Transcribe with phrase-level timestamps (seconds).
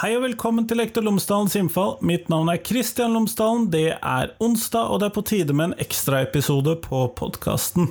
[0.00, 1.90] Hei og velkommen til Lektor Lomsdalens innfall.
[2.08, 3.66] Mitt navn er Kristian Lomsdalen.
[3.68, 7.90] Det er onsdag, og det er på tide med en ekstraepisode på podkasten.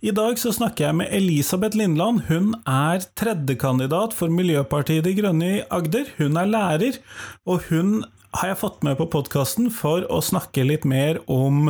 [0.00, 2.22] I dag så snakker jeg med Elisabeth Lindland.
[2.30, 6.08] Hun er tredjekandidat for Miljøpartiet De Grønne i Agder.
[6.16, 6.96] Hun er lærer,
[7.44, 7.98] og hun
[8.38, 11.68] har jeg fått med på podkasten for å snakke litt mer om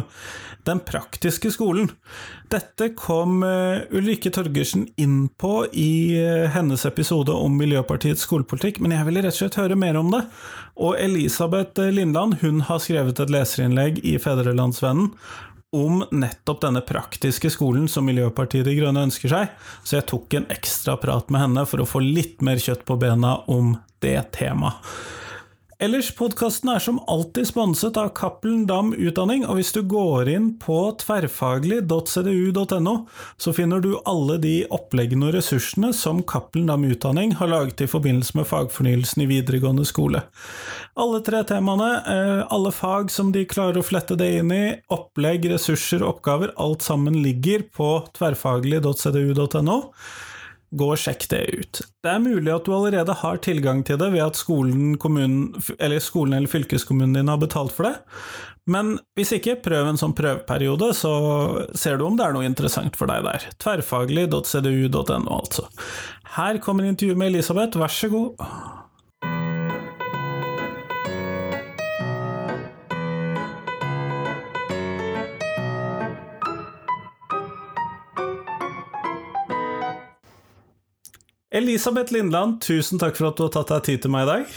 [0.62, 1.90] den praktiske skolen.
[2.52, 8.92] Dette kom eh, Ulrikke Torgersen inn på i eh, hennes episode om Miljøpartiets skolepolitikk, men
[8.92, 10.20] jeg ville rett og slett høre mer om det.
[10.76, 15.14] Og Elisabeth Lindland hun har skrevet et leserinnlegg i Fedrelandsvennen
[15.72, 20.50] om nettopp denne praktiske skolen som Miljøpartiet De Grønne ønsker seg, så jeg tok en
[20.52, 24.92] ekstra prat med henne for å få litt mer kjøtt på bena om det temaet.
[25.82, 30.52] Ellers, podkasten er som alltid sponset av Cappelen Dam Utdanning, og hvis du går inn
[30.62, 32.94] på tverrfaglig.cdu.no,
[33.34, 37.90] så finner du alle de oppleggene og ressursene som Cappelen Dam Utdanning har laget i
[37.90, 40.22] forbindelse med fagfornyelsen i videregående skole.
[40.94, 45.50] Alle tre temaene, eh, alle fag som de klarer å flette det inn i, opplegg,
[45.50, 49.82] ressurser oppgaver, alt sammen ligger på tverrfaglig.cdu.no.
[50.72, 51.80] Gå og sjekk det ut.
[52.02, 56.00] Det er mulig at du allerede har tilgang til det ved at skolen, kommunen, eller,
[56.00, 57.94] skolen eller fylkeskommunen din har betalt for det,
[58.70, 61.12] men hvis ikke, prøv en sånn prøveperiode, så
[61.74, 63.48] ser du om det er noe interessant for deg der.
[63.62, 65.66] Tverrfaglig.cdu.no, altså.
[66.36, 68.46] Her kommer intervjuet med Elisabeth, vær så god.
[81.52, 84.52] Elisabeth Lindland, tusen takk for at du har tatt deg tid til meg i dag.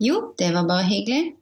[0.00, 1.34] Jo, det var bare hyggelig.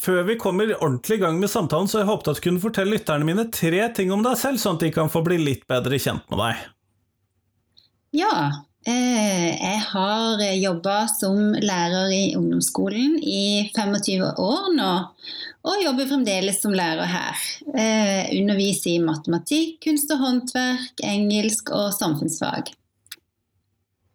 [0.00, 2.96] Før vi kommer ordentlig i gang med samtalen, så jeg håpet at du kunne fortelle
[2.96, 6.00] lytterne mine tre ting om deg selv, sånn at de kan få bli litt bedre
[6.00, 6.64] kjent med deg.
[8.16, 8.32] Ja,
[8.88, 14.90] eh, jeg har jobba som lærer i ungdomsskolen i 25 år nå,
[15.68, 17.46] og jobber fremdeles som lærer her.
[17.76, 22.72] Eh, underviser i matematikk, kunst og håndverk, engelsk og samfunnsfag.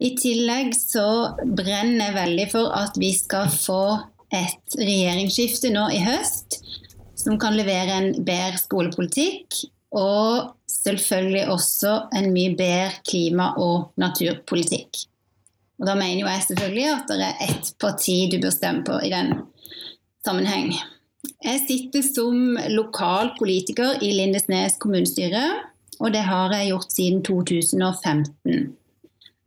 [0.05, 1.07] I tillegg så
[1.41, 3.83] brenner jeg veldig for at vi skal få
[4.35, 6.59] et regjeringsskifte nå i høst
[7.25, 9.63] som kan levere en bedre skolepolitikk,
[9.95, 15.05] og selvfølgelig også en mye bedre klima- og naturpolitikk.
[15.79, 18.99] Og Da mener jo jeg selvfølgelig at det er ett parti du bør stemme på
[19.03, 19.33] i den
[20.25, 20.75] sammenheng.
[21.43, 25.43] Jeg sitter som lokal politiker i Lindesnes kommunestyre,
[25.99, 28.75] og det har jeg gjort siden 2015.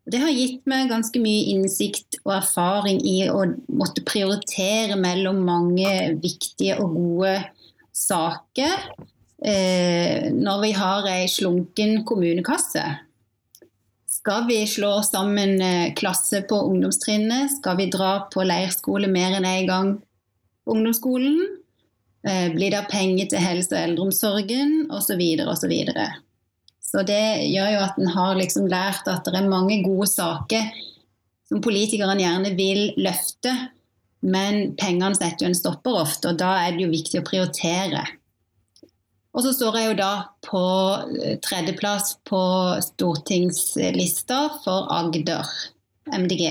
[0.09, 3.43] Det har gitt meg ganske mye innsikt og erfaring i å
[3.77, 5.91] måtte prioritere mellom mange
[6.23, 7.35] viktige og gode
[7.93, 8.87] saker
[9.45, 12.87] eh, når vi har ei slunken kommunekasse.
[14.19, 17.59] Skal vi slå sammen eh, klasse på ungdomstrinnet?
[17.59, 19.93] Skal vi dra på leirskole mer enn én en gang
[20.65, 21.37] på ungdomsskolen?
[22.25, 24.75] Eh, blir det penger til helse- og eldreomsorgen?
[24.91, 25.23] Osv.
[25.45, 25.77] osv.
[26.89, 30.71] Så det gjør jo at en har liksom lært at det er mange gode saker
[31.49, 33.53] som politikerne gjerne vil løfte,
[34.25, 38.05] men pengene setter jo en stopper ofte, og da er det jo viktig å prioritere.
[39.37, 40.13] Og så står jeg jo da
[40.45, 40.63] på
[41.21, 42.41] eh, tredjeplass på
[42.83, 45.47] stortingslista for Agder
[46.09, 46.49] MDG.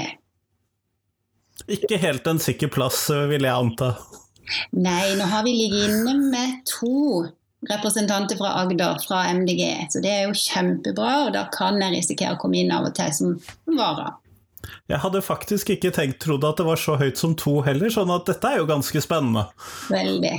[1.67, 3.95] Ikke helt en sikker plass, vil jeg anta.
[4.77, 7.25] Nei, nå har vi ligget inne med to
[7.65, 9.87] representanter fra Agder, fra MDG.
[9.89, 12.95] Så det er jo kjempebra, og da kan jeg risikere å komme inn av og
[12.97, 13.35] til som
[13.77, 14.13] vara.
[14.87, 18.11] Jeg hadde faktisk ikke tenkt trodd at det var så høyt som to heller, sånn
[18.13, 19.47] at dette er jo ganske spennende.
[19.91, 20.35] Veldig.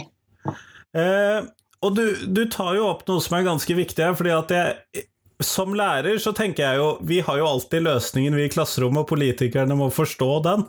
[0.96, 1.40] Eh,
[1.84, 5.06] og du, du, tar jo opp noe som er ganske viktig her, fordi at jeg
[5.44, 9.12] som lærer så tenker jeg jo Vi har jo alltid løsningen, vi i klasserommet, og
[9.12, 10.64] politikerne må forstå den.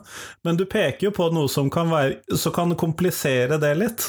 [0.46, 4.06] Men du peker jo på noe som kan, være, som kan komplisere det litt.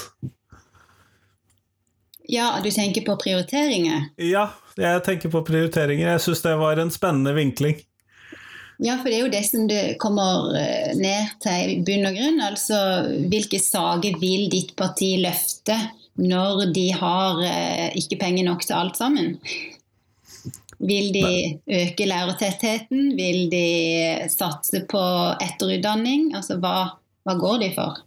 [2.32, 4.06] Ja, du tenker på prioriteringer?
[4.16, 4.46] Ja,
[4.80, 6.14] jeg tenker på prioriteringer.
[6.14, 7.82] Jeg syns det var en spennende vinkling.
[8.80, 12.16] Ja, for det er jo det som det kommer eh, ned til i bunn og
[12.16, 12.40] grunn.
[12.46, 12.78] Altså
[13.34, 15.76] hvilke saker vil ditt parti løfte
[16.24, 19.36] når de har eh, ikke penger nok til alt sammen?
[20.80, 23.12] Vil de øke lærertettheten?
[23.20, 23.68] Vil de
[24.32, 25.04] satse på
[25.44, 26.32] etterutdanning?
[26.40, 26.94] Altså hva,
[27.28, 28.00] hva går de for?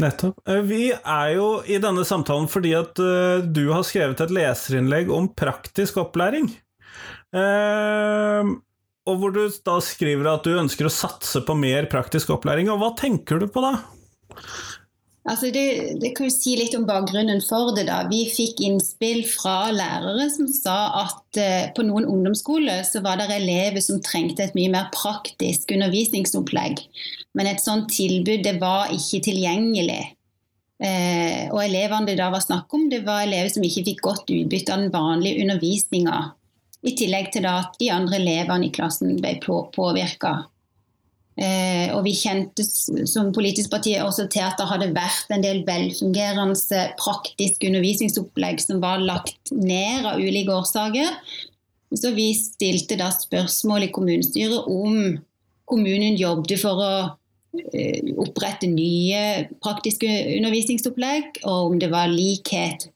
[0.00, 0.38] Nettopp.
[0.48, 5.10] Eh, vi er jo i denne samtalen fordi at uh, du har skrevet et leserinnlegg
[5.12, 6.48] om praktisk opplæring.
[7.32, 8.56] Uh,
[9.08, 12.70] og hvor du da skriver at du ønsker å satse på mer praktisk opplæring.
[12.72, 13.74] Og hva tenker du på da?
[15.22, 17.84] Altså det, det, kan jo si litt om bakgrunnen for det.
[17.86, 18.00] da.
[18.10, 23.28] Vi fikk innspill fra lærere som sa at eh, på noen ungdomsskoler så var det
[23.36, 26.82] elever som trengte et mye mer praktisk undervisningsopplegg.
[27.38, 30.02] Men et sånt tilbud det var ikke tilgjengelig.
[30.82, 34.32] Eh, og elevene det da var snakk om, det var elever som ikke fikk godt
[34.34, 36.22] utbytte av den vanlige undervisninga.
[36.82, 40.40] I tillegg til at de andre elevene i klassen ble påvirka.
[41.32, 42.64] Eh, og vi kjente
[43.08, 48.82] som politisk parti også til at det hadde vært en del velfungerende praktiske undervisningsopplegg som
[48.84, 51.08] var lagt ned av ulike årsaker.
[51.96, 55.18] Så vi stilte da spørsmål i kommunestyret om
[55.68, 56.92] kommunen jobbet for å
[57.72, 62.90] eh, opprette nye praktiske undervisningsopplegg, og om det var likhet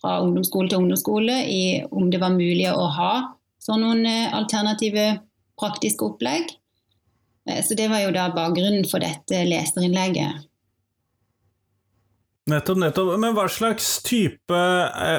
[0.00, 3.12] fra ungdomsskole til ungdomsskole, i, om det var mulig å ha
[3.60, 5.12] sånne alternative
[5.60, 6.54] praktiske opplegg.
[7.48, 10.46] Eh, så det var jo da bakgrunnen for dette leserinnlegget.
[12.50, 13.12] Nettopp, nettopp.
[13.20, 15.18] Men hva slags type eh,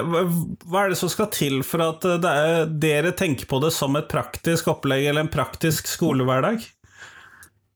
[0.65, 3.95] Hva er det som skal til for at eh, er, dere tenker på det som
[3.99, 6.65] et praktisk opplegg eller en praktisk skolehverdag?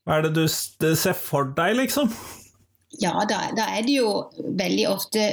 [0.05, 2.11] Hva er det du ser for deg, liksom?
[3.01, 4.09] Ja, da, da er det jo
[4.57, 5.23] veldig ofte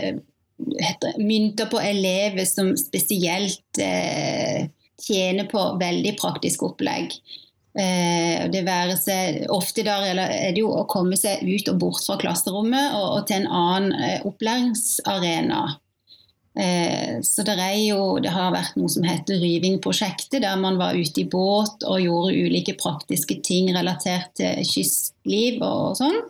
[1.18, 4.68] mynter på elever som spesielt eh,
[5.02, 7.12] tjener på veldig praktisk opplegg.
[7.72, 12.04] Eh, det være seg, ofte der er det jo å komme seg ut og bort
[12.04, 15.62] fra klasserommet og, og til en annen eh, opplæringsarena.
[16.52, 21.24] Eh, så det, jo, det har vært noe som heter Ryving-prosjektet, der man var ute
[21.24, 26.20] i båt og gjorde ulike praktiske ting relatert til kystliv og sånn.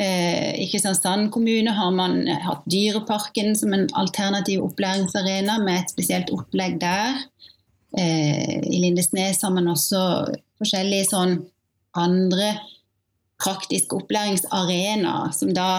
[0.00, 6.78] I Kristiansand kommune har man hatt Dyreparken som en alternativ opplæringsarena med et spesielt opplegg
[6.80, 7.18] der.
[7.98, 10.02] Eh, I Lindesnes har man også
[10.60, 11.38] forskjellige sånn
[11.98, 12.52] andre
[13.40, 15.70] praktiske opplæringsarenaer som da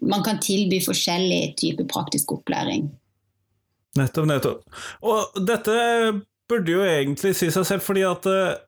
[0.00, 2.88] man kan tilby forskjellig type praktisk opplæring.
[3.98, 4.82] Nettopp, nettopp.
[5.04, 5.74] Og dette
[6.48, 8.60] burde jo egentlig si seg selv, fordi at eh,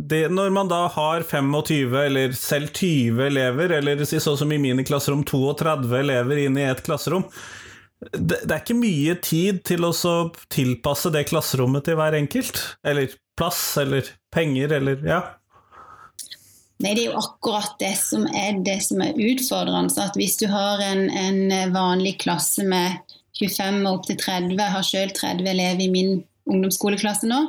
[0.00, 4.86] det, når man da har 25 eller selv 20 elever, eller sånn som i mine
[4.86, 7.26] klasserom 32 elever inne i et klasserom,
[8.00, 9.92] det, det, er ikke mye tid til å
[10.52, 12.62] tilpasse det klasserommet til hver enkelt.
[12.86, 15.20] Eller plass, eller penger, eller ja.
[16.80, 19.92] Nei, det er jo akkurat det som er det som er utfordrende.
[20.00, 22.96] At hvis du har en, en vanlig klasse med
[23.36, 26.16] 25 og opptil 30, jeg har selv 30 elever i min
[26.50, 27.42] ungdomsskoleklasse nå,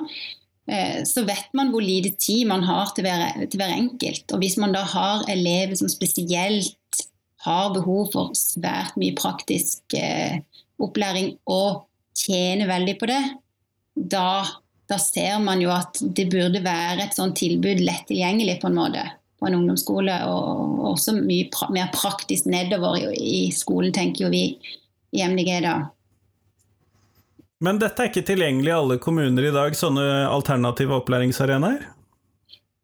[0.68, 4.28] eh, så vet man hvor lite tid man har til hver, til hver enkelt.
[4.36, 6.76] Og hvis man da har elever som spesielt
[7.46, 10.42] har behov for svært mye praktisk eh,
[10.82, 11.86] opplæring og
[12.18, 13.22] tjener veldig på det,
[13.96, 14.44] da,
[14.90, 18.78] da, ser man jo at det burde være et sånt tilbud lett tilgjengelig på en
[18.78, 19.08] måte
[19.42, 24.30] på en ungdomsskole, og også mye pra mer praktisk nedover i, i, skolen, tenker jo
[24.30, 24.44] vi
[25.18, 25.74] i MDG da.
[27.62, 31.88] Men dette er ikke tilgjengelig i alle kommuner i dag, sånne alternative opplæringsarenaer?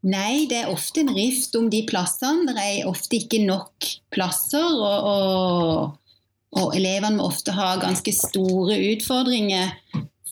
[0.08, 2.48] Nei, det er ofte en rift om de plassene.
[2.54, 4.64] Det er ofte ikke nok plasser.
[4.64, 6.20] Og, og,
[6.56, 9.74] og, elevene må ofte ha ganske store utfordringer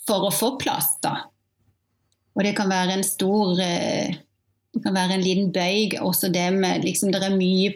[0.08, 0.94] for å få plass.
[1.04, 1.18] Da.
[2.36, 4.22] Og det kan være en stor eh,
[4.76, 5.98] Det kan være en liten bøyg.
[6.04, 7.76] Også det med liksom, Det er mye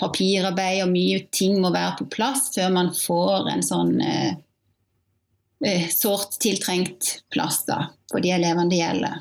[0.00, 4.30] papirarbeid og mye ting må være på plass før man får en sånn eh,
[5.60, 9.18] eh sårt tiltrengt plass da, for de elevene det gjelder.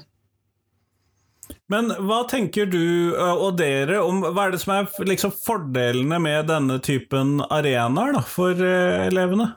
[1.69, 6.49] Men hva tenker du og dere om Hva er det som er liksom fordelene med
[6.49, 9.51] denne typen arenaer for elevene?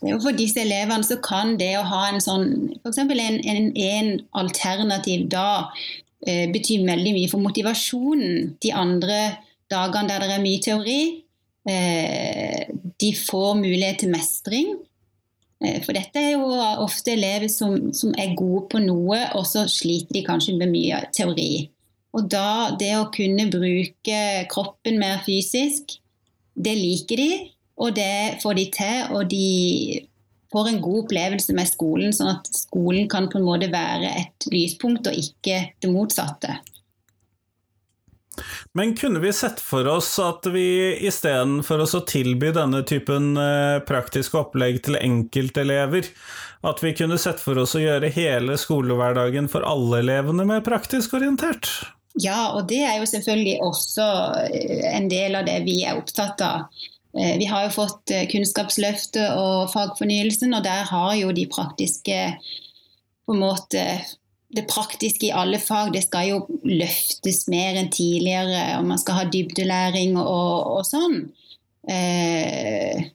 [0.00, 2.50] For disse elevene så kan det å ha en sånn
[2.80, 3.00] f.eks.
[3.02, 9.18] En, en, en alternativ eh, betyr veldig mye for motivasjonen de andre
[9.70, 11.00] dagene der det er mye teori.
[11.68, 14.70] De får mulighet til mestring.
[15.64, 16.52] Eh, for dette er jo
[16.84, 21.02] ofte elever som, som, er gode på noe, og så sliter de kanskje med mye
[21.16, 21.68] teori.
[22.16, 25.98] Og da det å kunne bruke kroppen mer fysisk,
[26.58, 27.32] det liker de,
[27.78, 29.02] og det får de til.
[29.14, 29.48] Og de
[30.52, 34.48] får en god opplevelse med skolen, sånn at skolen kan på en måte være et
[34.52, 36.58] lyspunkt og ikke det motsatte.
[38.72, 44.38] Men kunne vi sett for oss at vi istedenfor å tilby denne typen eh, praktiske
[44.40, 46.10] opplegg til enkeltelever,
[46.66, 51.16] at vi kunne sett for oss å gjøre hele skolehverdagen for alle elevene mer praktisk
[51.18, 51.70] orientert?
[52.18, 54.06] Ja, og det er jo selvfølgelig også
[54.48, 56.68] eh, en del av det vi er opptatt av.
[57.18, 62.22] Eh, vi har jo fått Kunnskapsløftet og fagfornyelsen, og der har jo de praktiske
[63.28, 63.84] på en måte
[64.54, 69.20] det praktiske i alle fag det skal jo løftes mer enn tidligere, og man skal
[69.20, 71.18] ha dybdelæring og, og sånn.
[71.88, 73.08] Eh,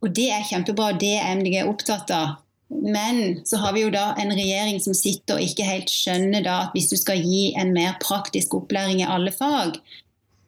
[0.00, 2.38] og det er kjempebra, det er MDG opptatt av.
[2.70, 6.56] Men så har vi jo da en regjering som sitter og ikke helt skjønner da
[6.66, 9.80] at hvis du skal gi en mer praktisk opplæring i alle fag,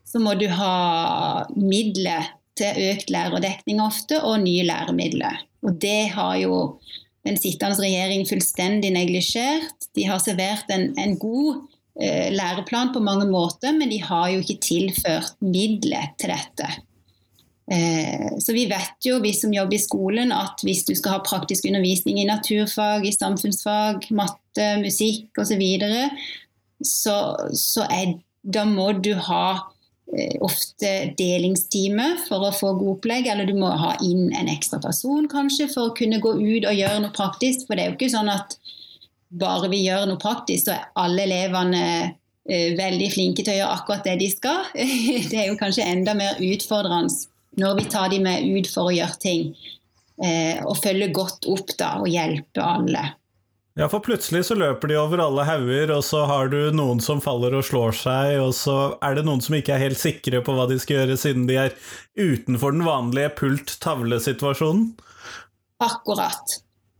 [0.06, 5.40] så må du ha midler til økt lærerdekning ofte, og nye læremidler.
[5.66, 6.56] Og det har jo
[7.26, 9.90] den sittende regjering fullstendig neglisjert.
[9.96, 11.62] De har servert en, en god
[12.00, 16.70] eh, læreplan på mange måter, men de har jo ikke tilført midler til dette.
[17.72, 21.22] Eh, så vi vet jo, vi som jobber i skolen, at hvis du skal ha
[21.24, 26.08] praktisk undervisning i naturfag, i samfunnsfag, matte, musikk osv., så,
[26.82, 27.16] så,
[27.54, 29.46] så er, da må du ha
[30.44, 35.28] ofte delingstime for å få god opplegg, eller du må ha inn en ekstra person
[35.30, 37.66] kanskje for å kunne gå ut og gjøre noe praktisk.
[37.66, 38.58] For det er jo ikke sånn at
[39.32, 43.78] bare vi gjør noe praktisk, så er alle elevene eh, veldig flinke til å gjøre
[43.78, 44.66] akkurat det de skal.
[45.30, 48.94] Det er jo kanskje enda mer utfordrende når vi tar de med ut for å
[48.96, 49.48] gjøre ting.
[50.22, 53.08] Eh, og følge godt opp da, og hjelpe alle.
[53.78, 57.22] Ja, for plutselig så løper de over alle hauger, og så har du noen som
[57.24, 60.52] faller og slår seg, og så er det noen som ikke er helt sikre på
[60.56, 61.72] hva de skal gjøre, siden de er
[62.20, 64.90] utenfor den vanlige pult-tavle-situasjonen.
[65.82, 66.58] Akkurat.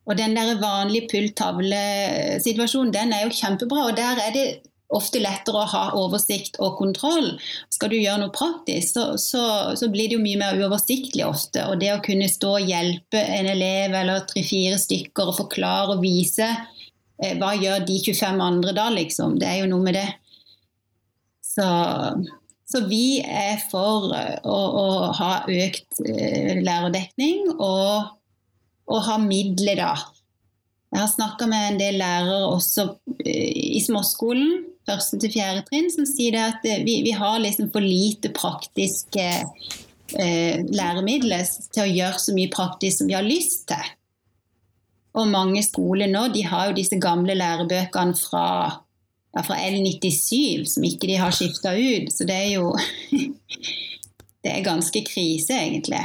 [0.09, 3.91] Og den der vanlige pult-tavle-situasjonen, den er jo kjempebra.
[3.91, 4.47] Og der er det
[4.97, 7.33] ofte lettere å ha oversikt og kontroll.
[7.73, 9.45] Skal du gjøre noe praktisk, så, så,
[9.79, 11.65] så, blir det jo mye mer uoversiktlig ofte.
[11.71, 16.05] Og det å kunne stå og hjelpe en elev eller tre-fire stykker og forklare og
[16.05, 19.39] vise eh, hva gjør de 25 andre da, liksom.
[19.41, 20.09] Det er jo noe med det.
[21.53, 21.67] Så,
[22.69, 28.13] så vi er for eh, å, å ha økt eh, lærerdekning og,
[28.93, 29.95] og ha midler, da.
[30.93, 32.85] Jeg har snakka med en del lærere også
[33.25, 37.71] eh, i småskolen første til fjerde trinn som sier at eh, vi, vi har liksom
[37.75, 39.27] for lite praktiske
[40.19, 43.93] eh, læremidler til å gjøre så mye praktisk som vi har lyst til.
[45.19, 48.47] Og mange skoler nå de har jo disse gamle lærebøkene fra,
[49.37, 52.09] ja, fra L97 som ikke de har skifta ut.
[52.13, 52.73] Så det er jo
[54.43, 56.01] Det er ganske krise, egentlig.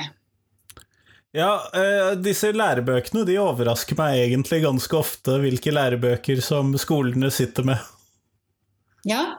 [1.34, 7.66] Ja, uh, disse lærebøkene de overrasker meg egentlig ganske ofte, hvilke lærebøker som skolene sitter
[7.66, 7.82] med.
[9.06, 9.38] Ja,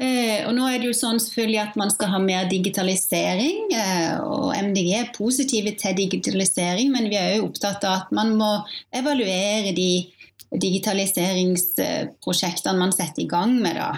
[0.00, 3.72] eh, og nå er det jo sånn selvfølgelig at man skal ha mer digitalisering.
[3.74, 8.28] Eh, og MDG er positive til digitalisering, men vi er jo opptatt av at man
[8.38, 8.64] må
[8.96, 10.06] evaluere de
[10.48, 13.74] digitaliseringsprosjektene man setter i gang med.
[13.76, 13.92] da.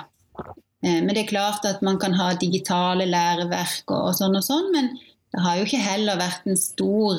[0.82, 4.72] Eh, men det er klart at man kan ha digitale læreverk og, sånn og sånn,
[4.74, 4.86] men
[5.30, 7.14] det har jo ikke heller vært en stor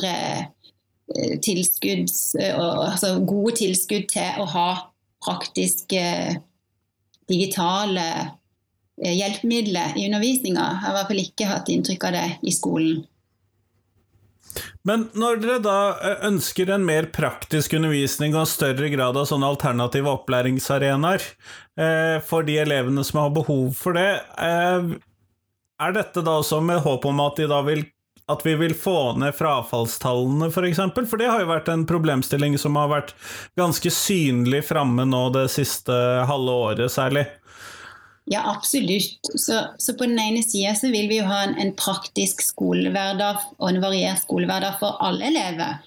[1.44, 4.70] tilskudds, altså gode tilskudd til å ha
[5.24, 6.04] praktiske
[7.32, 10.68] digitale eh, hjelpemidler i undervisninga.
[10.68, 13.02] Jeg har i hvert fall ikke hatt inntrykk av det i skolen.
[14.88, 19.52] Men når dere da eh, ønsker en mer praktisk undervisning og større grad av sånne
[19.54, 24.10] alternative opplæringsarenaer eh, for de elevene som har behov for det,
[24.42, 24.92] eh,
[25.82, 27.86] er dette da også med håp om at, de da vil,
[28.32, 30.56] at vi vil få ned frafallstallene, f.eks.?
[30.56, 31.10] For, eksempel?
[31.10, 33.14] for det har jo vært en problemstilling som har vært
[33.60, 35.96] ganske synlig framme nå det siste
[36.30, 37.28] halve året, særlig.
[38.26, 39.20] Ja, absolutt.
[39.36, 43.42] Så, så, på den ene sida så vil vi jo ha en, en, praktisk skolehverdag
[43.58, 45.82] og en variert skolehverdag for alle elever.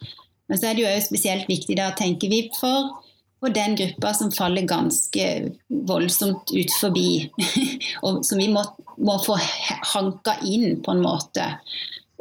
[0.51, 2.91] Men så er det jo spesielt viktig da, tenker vi, for,
[3.41, 5.29] for den gruppa som faller ganske
[5.89, 7.31] voldsomt ut forbi.
[8.05, 8.67] og som vi må,
[8.99, 9.39] må, få
[9.95, 11.49] hanka inn på en måte.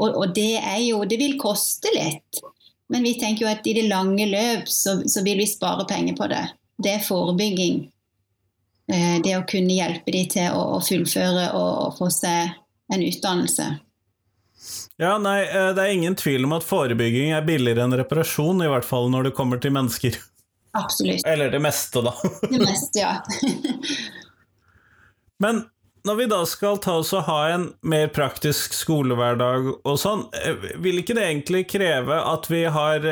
[0.01, 2.41] Og, og, det er jo Det vil koste litt.
[2.89, 6.17] Men vi tenker jo at i det lange løp så, så vil vi spare penger
[6.17, 6.43] på det.
[6.83, 7.85] Det er forebygging.
[8.91, 12.51] Eh, det å kunne hjelpe dem til å, fullføre og, få seg
[12.93, 13.69] en utdannelse.
[15.01, 18.69] Ja, nei, eh, det er ingen tvil om at forebygging er billigere enn reparasjon, i
[18.71, 20.19] hvert fall når det kommer til mennesker.
[20.77, 21.23] Absolutt.
[21.29, 22.13] Eller det meste, da.
[22.50, 23.15] det meste, ja.
[25.43, 25.63] Men
[26.03, 30.74] når vi da skal ta oss og ha en mer praktisk skolehverdag og sånn, eh,
[30.83, 33.07] vil ikke det egentlig kreve at vi har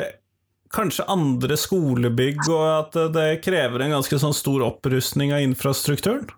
[0.72, 6.30] kanskje andre skolebygg, og at det krever en ganske sånn stor opprustning av infrastrukturen?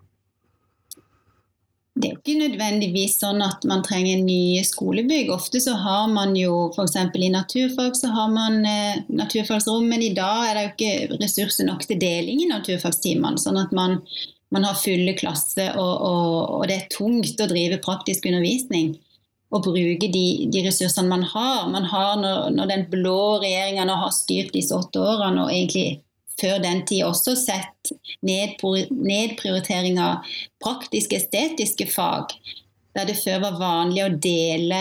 [1.94, 5.28] Det er jo ikke nødvendigvis sånn at man trenger nye skolebygg.
[5.30, 6.96] Ofte så har man jo f.eks.
[7.14, 11.68] i naturfag så har man eh, naturfagsrom, men i dag er det jo ikke ressurser
[11.70, 13.38] nok til deling i naturfagstimene.
[13.38, 14.00] Sånn at man,
[14.54, 18.94] man har fulle klasser, og, og, og, det er tungt å drive praktisk undervisning
[19.54, 21.68] Og bruke de, de, ressursene man har.
[21.70, 26.00] Man har når, når den blå regjeringa har styrt disse åtte årene, og egentlig
[26.40, 27.92] før den tid også sett
[28.26, 30.26] nedprioritering av
[30.64, 32.34] praktiske, estetiske fag.
[32.94, 34.80] Der det før var vanlig å dele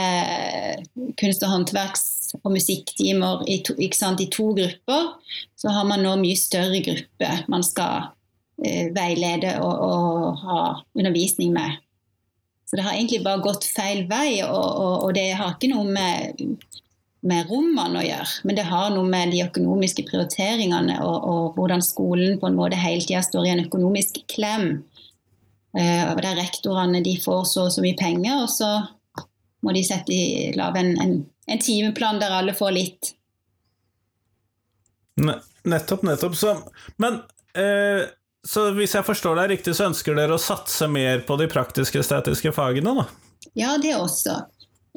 [1.22, 3.90] kunst- og håndverks- og musikktimer i to, i
[4.30, 5.14] to, grupper,
[5.58, 8.12] så har man nå mye større grupper man skal eh,
[8.58, 10.60] veilede og, og, ha
[10.96, 11.80] undervisning med.
[12.66, 15.86] Så det har egentlig bare gått feil vei, og, og, og det har ikke noe
[15.86, 16.40] med,
[17.22, 22.40] med rommene å gjøre, men det har noe med de økonomiske prioriteringene og, hvordan skolen
[22.42, 24.82] på en måte hele tida står i en økonomisk klem.
[25.74, 28.70] Uh, der rektorene de får så og så mye penger, og så
[29.64, 31.14] må de sette i, lage en, en,
[31.48, 33.14] en, timeplan der alle får litt.
[35.24, 36.36] Nettopp, nettopp.
[36.38, 36.58] Så,
[37.02, 37.22] men
[37.56, 38.04] eh,
[38.48, 42.52] så hvis jeg forstår deg riktig, så ønsker dere å satse mer på de praktisk-estetiske
[42.56, 43.06] fagene, da?
[43.56, 44.42] Ja, det også.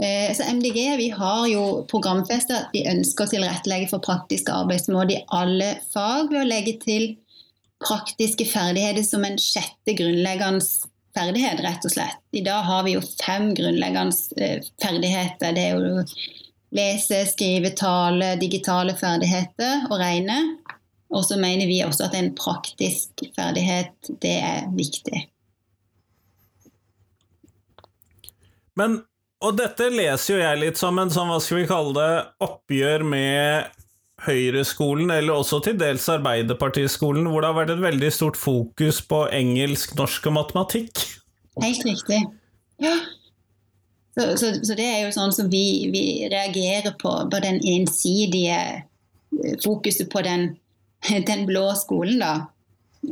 [0.03, 5.15] Eh, så MDG vi har jo programfestet at vi ønsker å tilrettelegge for praktiske arbeidsmåter
[5.15, 7.15] i alle fag ved å legge til
[7.85, 10.65] praktiske ferdigheter som en sjette grunnleggende
[11.17, 12.19] ferdighet, rett og slett.
[12.37, 15.55] I dag har vi jo fem grunnleggende eh, ferdigheter.
[15.57, 16.05] Det er jo
[16.77, 20.41] lese, skrive, tale, digitale ferdigheter og regne.
[21.15, 25.23] Og så mener vi også at en praktisk ferdighet, det er viktig.
[28.77, 28.99] Men,
[29.45, 32.13] og dette leser jo jeg litt som en sånn, hva skal vi kalle det,
[32.45, 33.77] oppgjør med
[34.27, 39.27] Høyreskolen, eller også til dels Arbeiderpartiskolen, hvor det har vært et veldig stort fokus på
[39.37, 41.05] engelsk, norsk og matematikk.
[41.63, 42.21] Helt riktig.
[42.83, 42.97] Ja.
[44.17, 48.57] Så, så, så det er jo sånn som vi, vi reagerer på, på den ensidige
[48.57, 50.55] eh, fokuset på den,
[51.31, 52.35] den blå skolen, da.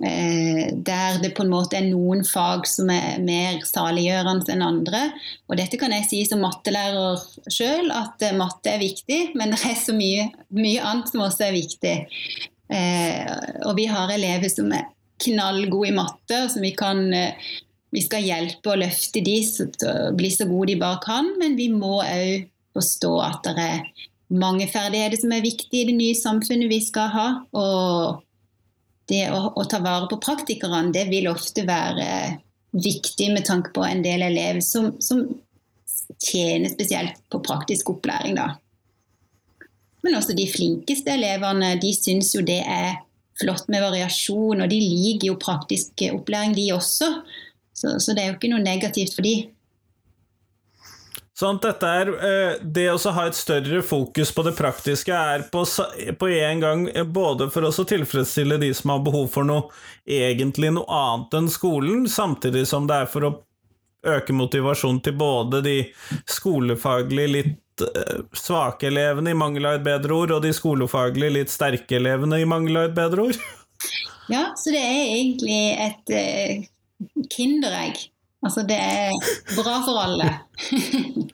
[0.02, 5.02] Eh, der det på en måte er noen fag som er mer saliggjørende enn andre.
[5.46, 7.20] Og dette kan jeg si som mattelærer
[7.52, 11.46] sjøl, at eh, matte er viktig, men det er så mye, mye annet som også
[11.48, 11.94] er viktig.
[12.74, 13.20] Eh,
[13.68, 14.88] og vi har elever som er
[15.24, 17.06] knallgode i matte, som vi kan
[17.94, 21.54] vi skal hjelpe og løfte de til å bli så gode de bare kan, men
[21.54, 23.84] vi må òg forstå at det er
[24.34, 27.28] mange ferdigheter som er viktige i det nye samfunnet vi skal ha.
[27.56, 28.22] Og
[29.10, 32.08] det å, å, ta vare på praktikerne, det vil ofte være
[32.74, 35.22] viktig med tanke på en del elever som, som
[36.18, 38.38] tjener spesielt på praktisk opplæring.
[38.38, 38.54] Da.
[40.04, 42.96] Men også de flinkeste elevene de syns jo det er
[43.40, 47.10] flott med variasjon, og de liker jo praktisk opplæring, de også.
[47.74, 49.48] Så, så det er jo ikke noe negativt for de.
[51.34, 55.64] Sånn dette er eh, Det å ha et større fokus på det praktiske er på,
[56.18, 59.66] på en gang eh, både for å tilfredsstille de som har behov for noe
[60.06, 63.32] egentlig noe annet enn skolen, samtidig som det er for å
[64.04, 65.76] øke motivasjonen til både de
[66.30, 71.52] skolefaglig litt eh, svake elevene, i mangel av et bedre ord, og de skolefaglig litt
[71.52, 73.44] sterke elevene, i mangel av et bedre ord.
[74.30, 78.06] Ja, så det er egentlig et uh, kinderegg
[78.44, 79.14] Altså, det er
[79.56, 80.28] bra for alle.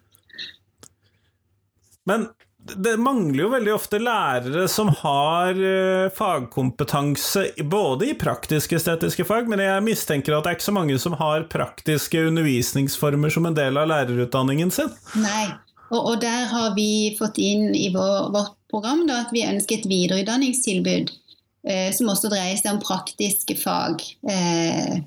[2.08, 2.30] Men
[2.76, 9.62] det mangler jo veldig ofte lærere som har uh, fagkompetanse både i praktisk-estetiske fag, men
[9.64, 13.80] jeg mistenker at det er ikke så mange som har praktiske undervisningsformer som en del
[13.80, 14.92] av lærerutdanningen sin.
[15.22, 15.48] Nei,
[15.88, 19.80] og, og der har vi fått inn i vår, vårt program da, at vi ønsker
[19.80, 24.04] et videreutdanningstilbud uh, som også dreier seg om praktiske fag.
[24.26, 25.00] Uh,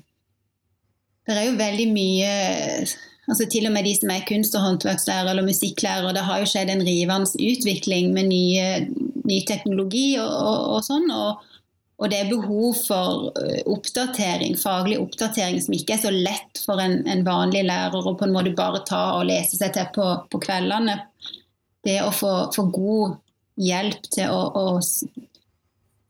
[1.32, 2.30] det er jo veldig mye
[3.24, 6.50] altså Til og med de som er kunst- og håndverkslærer eller musikklærer, det har jo
[6.50, 8.66] skjedd en rivende utvikling med nye,
[9.24, 11.08] ny teknologi og, og, og sånn.
[11.08, 11.40] Og,
[11.96, 16.82] og, det er behov for eh, oppdatering, faglig oppdatering som ikke er så lett for
[16.82, 20.10] en, en vanlig lærer å på en måte bare ta og lese seg til på,
[20.28, 21.00] på kveldene.
[21.84, 23.16] Det å få, få, god
[23.60, 24.80] hjelp til å, å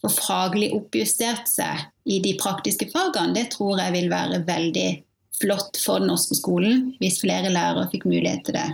[0.04, 4.88] få faglig oppjustert seg i de praktiske fagene, det tror jeg vil være veldig
[5.40, 8.68] flott for den norske skolen, hvis flere lærere fikk mulighet til det.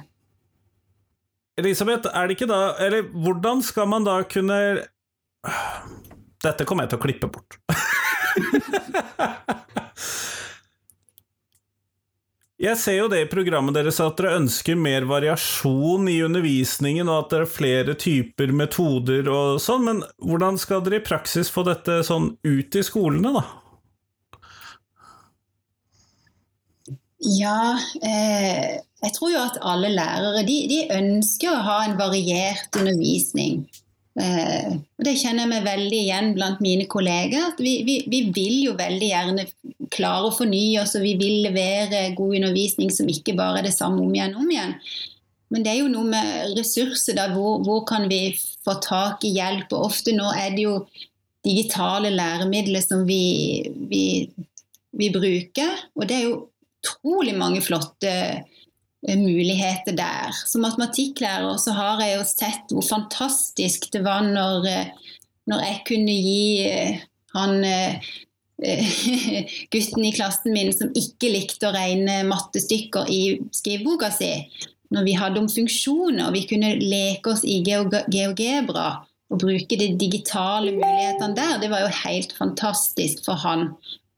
[1.60, 4.56] Elisabeth, er det ikke da Eller hvordan skal man da kunne
[6.40, 7.58] Dette kommer jeg til å klippe bort.
[12.60, 17.22] Jeg ser jo det i programmet deres at dere ønsker mer variasjon i undervisningen, og
[17.22, 21.64] at det er flere typer metoder og sånn, men hvordan skal dere i praksis få
[21.64, 23.46] dette sånn ut i skolene, da?
[27.20, 32.76] Ja, eh, jeg tror jo at alle lærere de, de, ønsker å ha en variert
[32.76, 33.64] undervisning.
[34.18, 37.54] Eh, og Det kjenner jeg meg veldig igjen blant mine kolleger.
[37.58, 39.46] Vi, vi, vi, vil jo veldig gjerne
[39.94, 43.76] klare å fornye oss, og vi vil levere god undervisning som ikke bare er det
[43.76, 44.76] samme om igjen om igjen.
[45.50, 47.16] Men det er jo noe med ressurser.
[47.18, 49.72] da, hvor, hvor kan vi få tak i hjelp?
[49.74, 50.76] Og ofte nå er det jo
[51.46, 54.04] digitale læremidler som vi, vi,
[54.94, 55.86] vi bruker.
[55.96, 56.38] Og det er jo
[56.80, 58.12] utrolig mange flotte
[59.08, 60.34] muligheter der.
[60.46, 64.90] Som matematikklærer så har jeg jo sett hvor fantastisk det var når, eh,
[65.50, 67.64] når jeg kunne gi eh, han
[69.72, 73.22] gutten i klassen min som ikke likte å regne mattestykker i
[73.56, 74.34] skriveboka si,
[74.92, 78.88] når vi hadde om funksjoner, og vi kunne leke oss i GeoGebra
[79.30, 83.68] og bruke de digitale mulighetene der, det var jo helt fantastisk for han.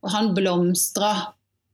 [0.03, 1.12] Og han blomstra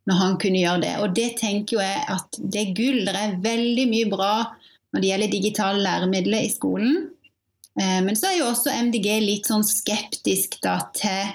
[0.09, 0.95] når han kunne gjøre det.
[1.05, 3.03] Og det tenker jo jeg at det er gull.
[3.05, 4.33] Det er veldig mye bra
[4.93, 6.97] når det gjelder digitale læremidler i skolen.
[7.79, 11.35] Eh, men så er jo også MDG litt sånn skeptisk da til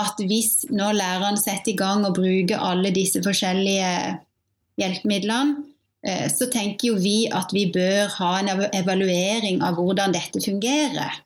[0.00, 3.90] at hvis når læreren setter i gang og bruker alle disse forskjellige
[4.80, 5.66] hjelpemidlene,
[6.06, 11.20] eh, så tenker jo vi at vi bør ha en evaluering av hvordan dette fungerer.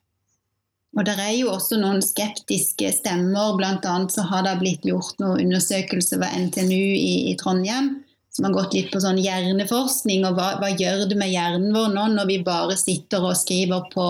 [0.95, 3.95] Og det er jo også noen skeptiske stemmer, bl.a.
[4.11, 7.97] så har det blitt gjort noen undersøkelser ved NTNU i, i, Trondheim
[8.35, 11.93] som har gått litt på sånn hjerneforskning, og hva, hva, gjør det med hjernen vår
[11.95, 14.07] nå når vi bare sitter og skriver på,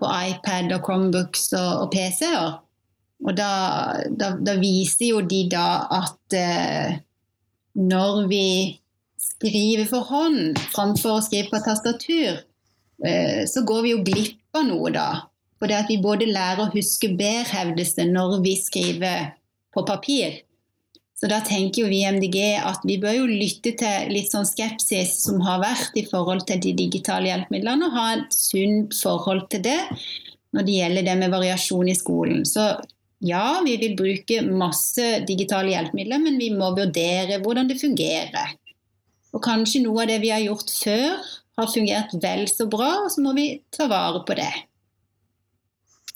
[0.00, 2.58] på iPad og Chromebooks og, og PC-er?
[3.24, 3.50] Og da,
[4.20, 6.98] da, da, viser jo de da at eh,
[7.80, 8.46] når vi
[9.20, 12.42] skriver for hånd framfor å skrive på tastatur,
[13.06, 15.08] eh, så går vi jo glipp av noe da.
[15.62, 19.30] Og det at vi både lærer å huske bedre, hevdes det, når vi skriver
[19.74, 20.42] på papir.
[21.14, 24.48] Så da tenker jo vi i MDG at vi bør jo lytte til litt sånn
[24.48, 29.46] skepsis som har vært i forhold til de digitale hjelpemidlene, og ha et sunt forhold
[29.54, 29.78] til det
[30.54, 32.42] når det gjelder det med variasjon i skolen.
[32.46, 32.66] Så
[33.24, 38.52] ja, vi vil bruke masse digitale hjelpemidler, men vi må vurdere hvordan det fungerer.
[39.34, 43.10] Og kanskje noe av det vi har gjort før, har fungert vel så bra, og
[43.14, 44.50] så må vi ta vare på det.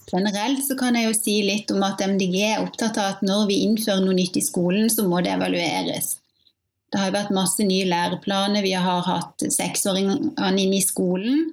[0.09, 3.45] Generelt så kan jeg jo si litt om at MDG er opptatt av at når
[3.49, 6.15] vi innfører noe nytt i skolen, så må det evalueres.
[6.89, 11.51] Det har jo vært masse nye læreplaner, vi har hatt seksåringene inn i skolen.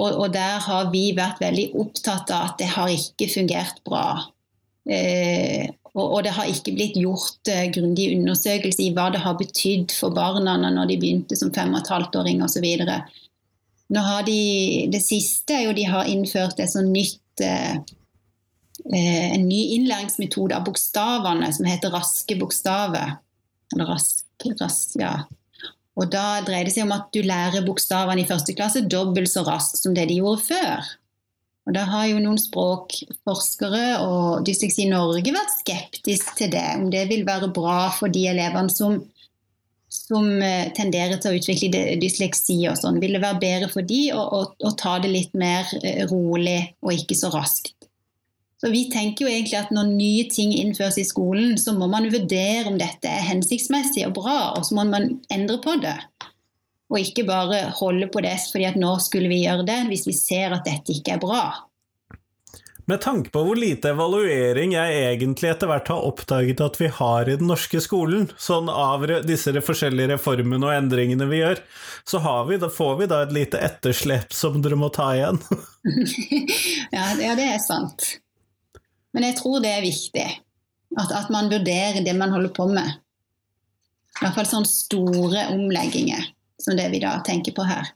[0.00, 4.06] Og, og, der har vi vært veldig opptatt av at det har ikke fungert bra.
[4.88, 9.36] Eh, og, og, det har ikke blitt gjort eh, grundig undersøkelse i hva det har
[9.36, 12.64] betydd for barna når de begynte som fem og et halvt åring osv.
[13.90, 14.40] Nå har de,
[14.92, 17.74] det siste er jo de har innført et sånt nytt Eh,
[18.94, 23.18] eh, en ny innlæringsmetode av bokstavene som heter raske bokstaver.
[23.74, 24.24] Eller rask,
[24.60, 25.14] rask, ja.
[26.00, 29.44] Og da dreier det seg om at du lærer bokstavene i første klasse dobbelt så
[29.46, 30.90] raskt som det de gjorde før.
[31.68, 37.04] Og da har jo noen språkforskere og Dysleksi Norge vært skeptisk til det, om det
[37.10, 38.96] vil være bra for de elevene som,
[40.10, 43.00] som eh, tenderer til å utvikle dysleksi og sånn.
[43.02, 45.70] Vil det være bedre for de å, å, å ta det litt mer
[46.10, 47.76] rolig og ikke så raskt?
[48.60, 52.10] Så Vi tenker jo egentlig at når nye ting innføres i skolen, så må man
[52.12, 55.96] vurdere om dette er hensiktsmessig og bra, og så må man endre på det.
[56.92, 60.16] Og ikke bare holde på det fordi at nå skulle vi gjøre det, hvis vi
[60.16, 61.44] ser at dette ikke er bra.
[62.90, 67.28] Med tanke på hvor lite evaluering jeg egentlig etter hvert har oppdaget at vi har
[67.28, 71.60] i den norske skolen, sånn av disse forskjellige reformene og endringene vi gjør,
[72.02, 75.38] så vi, får vi da et lite etterslep som dere må ta igjen.
[76.96, 77.06] ja,
[77.38, 78.08] det er sant.
[79.14, 82.98] Men jeg tror det er viktig at, at man vurderer det man holder på med.
[84.18, 86.26] I hvert fall sånne store omlegginger
[86.58, 87.94] som det vi da tenker på her.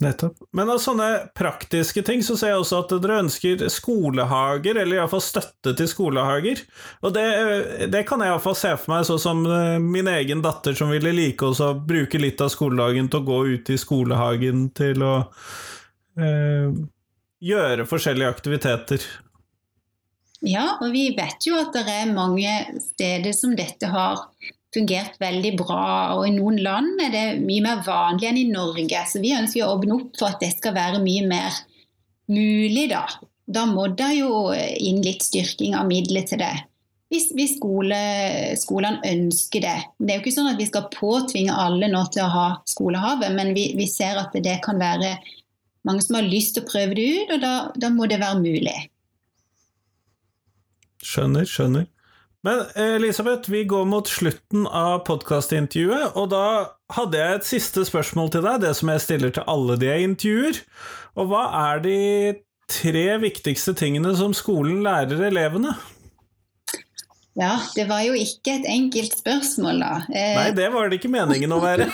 [0.00, 0.38] Nettopp.
[0.56, 5.20] Men av sånne praktiske ting så ser jeg også at dere ønsker skolehager, eller iallfall
[5.20, 6.62] støtte til skolehager.
[7.04, 7.24] Og det,
[7.92, 11.12] det kan jeg iallfall se for meg, sånn som eh, min egen datter som ville
[11.12, 15.14] like å bruke litt av skoledagen til å gå ut i skolehagen til å
[16.16, 16.80] eh,
[17.52, 19.04] gjøre forskjellige aktiviteter.
[20.40, 24.24] Ja, og vi vet jo at det er mange steder som dette har
[24.74, 25.82] fungert veldig bra.
[26.18, 29.04] Og i noen land er det mye mer vanlig enn i Norge.
[29.10, 31.60] Så vi ønsker å åpne opp for at det skal være mye mer
[32.30, 33.04] mulig, da.
[33.50, 36.54] Da må det jo inn litt styrking av midler til det.
[37.10, 37.96] Hvis, hvis skole,
[38.60, 39.78] skolene ønsker det.
[39.98, 43.34] Det er jo ikke sånn at vi skal påtvinge alle nå til å ha skolehavet,
[43.34, 45.16] men vi, vi ser at det kan være
[45.88, 48.38] mange som har lyst til å prøve det ut, og da, da må det være
[48.44, 48.76] mulig.
[51.02, 51.88] Skjønner, skjønner.
[52.46, 56.44] Men Elisabeth, vi går mot slutten av podkastintervjuet, og da
[56.96, 60.06] hadde jeg et siste spørsmål til deg, det som jeg stiller til alle de jeg
[60.08, 60.60] intervjuer.
[61.20, 61.98] Og hva er de
[62.70, 65.74] tre viktigste tingene som skolen lærer elevene?
[67.38, 69.92] Ja, det var jo ikke et enkelt spørsmål, da.
[70.08, 70.34] Eh...
[70.40, 71.90] Nei, det var det ikke meningen å være.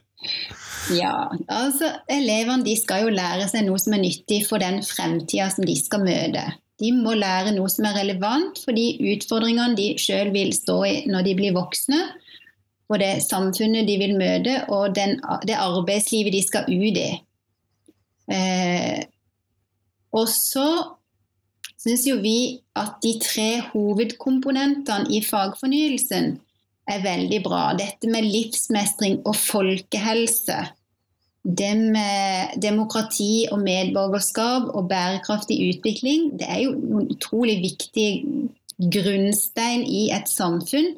[1.02, 5.50] ja, altså elevene de skal jo lære seg noe som er nyttig for den fremtida
[5.50, 6.46] som de skal møte.
[6.80, 10.94] De må lære noe som er relevant for de utfordringene de sjøl vil stå i
[11.10, 12.00] når de blir voksne.
[12.90, 17.10] og det samfunnet de vil møte, og den, det arbeidslivet de skal ut i.
[18.34, 19.04] Eh,
[20.10, 20.66] og så
[21.78, 26.34] syns jo vi at de tre hovedkomponentene i fagfornyelsen
[26.90, 27.62] er veldig bra.
[27.78, 30.58] Dette med livsmestring og folkehelse.
[31.40, 38.10] Det med demokrati og medborgerskap og bærekraftig utvikling, det er jo en utrolig viktig
[38.92, 40.94] grunnstein i et samfunn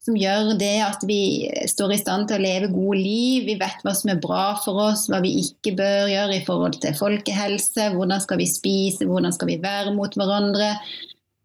[0.00, 3.44] som gjør det at vi står i stand til å leve gode liv.
[3.50, 6.78] Vi vet hva som er bra for oss, hva vi ikke bør gjøre i forhold
[6.80, 7.90] til folkehelse.
[7.94, 10.72] Hvordan skal vi spise, hvordan skal vi være mot hverandre.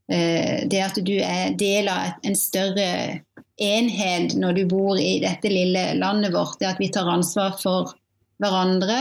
[0.08, 2.88] Eh, det at du er del av en større
[3.60, 6.56] enhet når du bor i dette lille landet vårt.
[6.62, 7.92] Det at vi tar ansvar for
[8.42, 9.00] hverandre.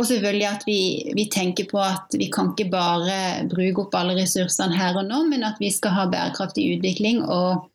[0.00, 0.80] Og selvfølgelig at vi,
[1.16, 5.24] vi, tenker på at vi kan ikke bare bruke opp alle ressursene her og nå,
[5.28, 7.66] men at vi skal ha bærekraftig utvikling og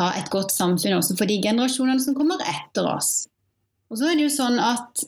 [0.00, 3.26] ha et godt samfunn også for de generasjonene som kommer etter oss.
[3.90, 5.04] Og så er det jo sånn at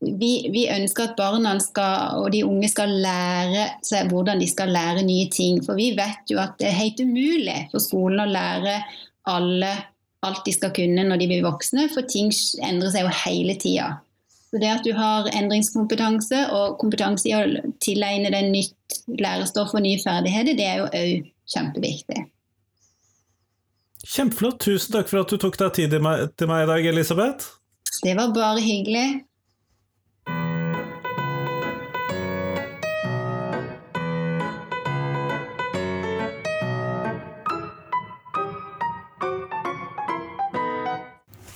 [0.00, 4.72] vi, vi ønsker at barna skal, og de unge skal lære seg hvordan de skal
[4.72, 5.60] lære nye ting.
[5.64, 8.78] For vi vet jo at det er helt umulig for skolen å lære
[9.28, 9.74] alle
[10.26, 12.32] alt de skal kunne når de blir voksne, for ting
[12.66, 13.90] endrer seg jo hele tida.
[14.50, 17.44] Så det at du har endringskompetanse og kompetanse i å
[17.82, 22.24] tilegne deg nytt lærestoff og nye ferdigheter, det er jo òg kjempeviktig.
[24.10, 24.58] Kjempeflott.
[24.64, 27.52] Tusen takk for at du tok deg tid til meg, til meg i dag, Elisabeth.
[28.02, 29.20] Det var bare hyggelig.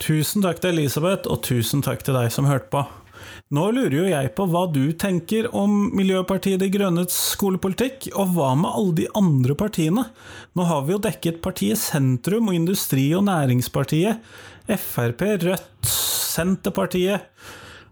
[0.05, 2.83] Tusen takk til Elisabeth, og tusen takk til deg som hørte på.
[3.57, 8.51] Nå lurer jo jeg på hva du tenker om Miljøpartiet De Grønnes skolepolitikk, og hva
[8.59, 10.05] med alle de andre partiene?
[10.53, 14.21] Nå har vi jo dekket partiet Sentrum og Industri- og Næringspartiet,
[14.69, 17.25] Frp, Rødt, Senterpartiet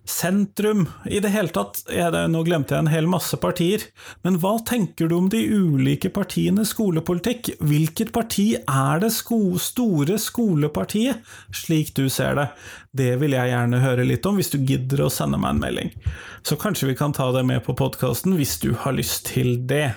[0.08, 3.84] sentrum I det hele tatt, det, nå glemte jeg en hel masse partier,
[4.26, 7.52] men hva tenker du om de ulike partienes skolepolitikk?
[7.62, 11.22] Hvilket parti er det sko store skolepartiet,
[11.54, 12.48] slik du ser det?
[12.92, 15.94] Det vil jeg gjerne høre litt om, hvis du gidder å sende meg en melding.
[16.42, 19.92] Så kanskje vi kan ta det med på podkasten hvis du har lyst til det.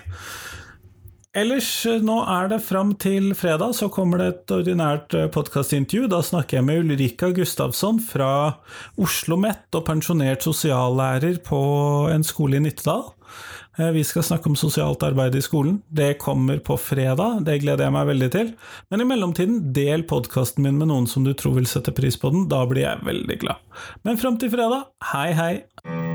[1.36, 6.08] Ellers, eh, nå er det fram til fredag, så kommer det et ordinært eh, podkastintervju.
[6.12, 8.30] Da snakker jeg med Ulrika Gustavsson fra
[8.96, 11.60] Oslo OsloMet og pensjonert sosiallærer på
[12.14, 13.04] en skole i Nittedal.
[13.76, 15.82] Eh, vi skal snakke om sosialt arbeid i skolen.
[15.88, 18.56] Det kommer på fredag, det gleder jeg meg veldig til.
[18.88, 22.32] Men i mellomtiden, del podkasten min med noen som du tror vil sette pris på
[22.32, 22.48] den.
[22.48, 23.64] Da blir jeg veldig glad.
[24.08, 26.15] Men fram til fredag, hei hei!